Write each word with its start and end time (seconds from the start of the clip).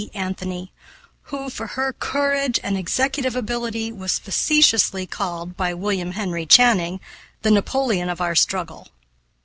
Anthony, 0.15 0.71
who, 1.25 1.51
for 1.51 1.67
her 1.77 1.93
courage 1.93 2.59
and 2.63 2.75
executive 2.75 3.35
ability, 3.35 3.91
was 3.91 4.17
facetiously 4.17 5.05
called 5.05 5.55
by 5.55 5.75
William 5.75 6.13
Henry 6.13 6.47
Channing, 6.47 6.99
the 7.43 7.51
Napoleon 7.51 8.09
of 8.09 8.19
our 8.19 8.33
struggle. 8.33 8.87